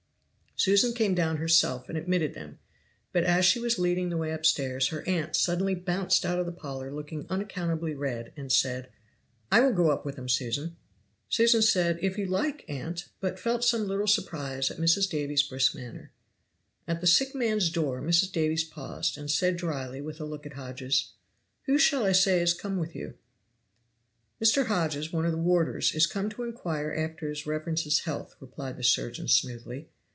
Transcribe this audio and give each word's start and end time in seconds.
Susan 0.57 0.93
came 0.93 1.15
down 1.15 1.37
herself 1.37 1.89
and 1.89 1.97
admitted 1.97 2.35
them: 2.35 2.59
but 3.11 3.23
as 3.23 3.45
she 3.45 3.59
was 3.59 3.79
leading 3.79 4.11
the 4.11 4.17
way 4.17 4.29
upstairs 4.29 4.89
her 4.89 5.03
aunt 5.09 5.35
suddenly 5.35 5.73
bounced 5.73 6.23
out 6.23 6.37
of 6.37 6.45
the 6.45 6.51
parlor 6.51 6.93
looking 6.93 7.25
unaccountably 7.31 7.95
red, 7.95 8.31
and 8.37 8.51
said: 8.51 8.87
"I 9.51 9.61
will 9.61 9.73
go 9.73 9.89
up 9.89 10.05
with 10.05 10.17
them, 10.17 10.29
Susan." 10.29 10.75
Susan 11.29 11.63
said, 11.63 11.97
"If 12.03 12.15
you 12.15 12.27
like, 12.27 12.63
aunt," 12.67 13.07
but 13.19 13.39
felt 13.39 13.63
some 13.65 13.87
little 13.87 14.05
surprise 14.05 14.69
at 14.69 14.77
Mrs. 14.77 15.09
Davies's 15.09 15.47
brisk 15.47 15.73
manner. 15.73 16.11
At 16.87 17.01
the 17.01 17.07
sick 17.07 17.33
man's 17.33 17.71
door 17.71 17.99
Mrs. 17.99 18.31
Davies 18.31 18.63
paused, 18.63 19.17
and 19.17 19.31
said 19.31 19.57
dryly, 19.57 19.99
with 19.99 20.21
a 20.21 20.25
look 20.25 20.45
at 20.45 20.53
Hodges, 20.53 21.13
"Who 21.63 21.79
shall 21.79 22.03
I 22.05 22.11
say 22.11 22.39
is 22.39 22.53
come 22.53 22.77
with 22.77 22.93
you?" 22.95 23.15
"Mr. 24.39 24.67
Hodges, 24.67 25.11
one 25.11 25.25
of 25.25 25.31
the 25.31 25.37
warders, 25.39 25.95
is 25.95 26.05
come 26.05 26.29
to 26.29 26.43
inquire 26.43 26.91
after 26.93 27.27
his 27.29 27.47
reverence's 27.47 28.01
health," 28.01 28.35
replied 28.39 28.77
the 28.77 28.83
surgeon 28.83 29.27
smoothly. 29.27 29.89